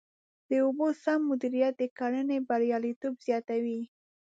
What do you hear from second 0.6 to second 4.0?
اوبو سم مدیریت د کرنې بریالیتوب زیاتوي.